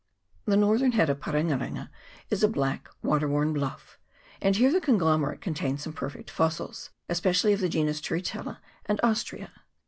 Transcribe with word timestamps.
The 0.45 0.57
northern 0.57 0.93
head 0.93 1.11
of 1.11 1.19
Parenga 1.19 1.57
renga 1.57 1.89
is 2.31 2.41
a 2.41 2.47
black 2.47 2.89
water 3.03 3.27
worn 3.27 3.53
bluff, 3.53 3.99
and 4.41 4.55
here 4.55 4.71
the 4.71 4.81
conglomerate 4.81 5.41
contains 5.41 5.83
some 5.83 5.93
perfect 5.93 6.31
fossils, 6.31 6.89
especially 7.07 7.53
of 7.53 7.59
the 7.59 7.69
genus 7.69 8.01
Turri 8.01 8.23
tella 8.25 8.61
and 8.87 8.99
Ostrea. 9.03 9.51